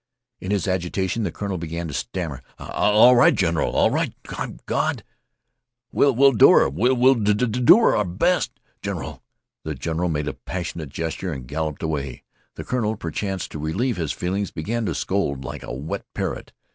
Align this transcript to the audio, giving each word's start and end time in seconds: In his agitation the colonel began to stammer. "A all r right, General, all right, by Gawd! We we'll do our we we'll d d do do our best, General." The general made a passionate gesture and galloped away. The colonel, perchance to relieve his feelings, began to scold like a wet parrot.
In 0.39 0.49
his 0.49 0.67
agitation 0.67 1.21
the 1.21 1.31
colonel 1.31 1.59
began 1.59 1.87
to 1.87 1.93
stammer. 1.93 2.41
"A 2.57 2.71
all 2.71 3.09
r 3.09 3.15
right, 3.17 3.35
General, 3.35 3.69
all 3.73 3.91
right, 3.91 4.11
by 4.23 4.55
Gawd! 4.65 5.03
We 5.91 6.09
we'll 6.09 6.31
do 6.31 6.49
our 6.49 6.69
we 6.71 6.91
we'll 6.91 7.13
d 7.13 7.35
d 7.35 7.45
do 7.45 7.61
do 7.61 7.77
our 7.77 8.03
best, 8.03 8.59
General." 8.81 9.21
The 9.63 9.75
general 9.75 10.09
made 10.09 10.27
a 10.27 10.33
passionate 10.33 10.89
gesture 10.89 11.31
and 11.31 11.45
galloped 11.47 11.83
away. 11.83 12.23
The 12.55 12.63
colonel, 12.63 12.95
perchance 12.95 13.47
to 13.49 13.59
relieve 13.59 13.97
his 13.97 14.11
feelings, 14.11 14.49
began 14.49 14.87
to 14.87 14.95
scold 14.95 15.45
like 15.45 15.61
a 15.61 15.71
wet 15.71 16.05
parrot. 16.15 16.51